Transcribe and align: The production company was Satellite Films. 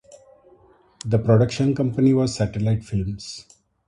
The 1.05 1.19
production 1.19 1.75
company 1.75 2.11
was 2.15 2.33
Satellite 2.33 2.83
Films. 2.83 3.45